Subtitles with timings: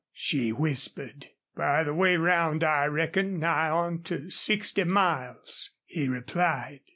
[0.15, 1.27] she whispered.
[1.55, 6.79] "By the way round I reckon nigh on to sixty miles," he replied.